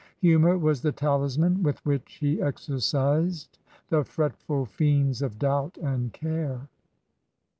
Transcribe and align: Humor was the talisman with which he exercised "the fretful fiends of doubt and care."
Humor 0.21 0.57
was 0.57 0.81
the 0.81 0.91
talisman 0.91 1.61
with 1.61 1.77
which 1.85 2.13
he 2.15 2.41
exercised 2.41 3.59
"the 3.89 4.03
fretful 4.03 4.65
fiends 4.65 5.21
of 5.21 5.37
doubt 5.37 5.77
and 5.77 6.11
care." 6.11 6.67